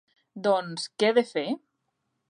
Doncs 0.47 0.87
què 1.03 1.11
he 1.13 1.17
de 1.19 1.25
fer? 1.35 1.47